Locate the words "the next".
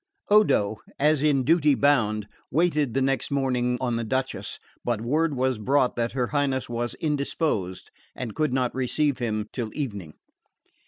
2.95-3.29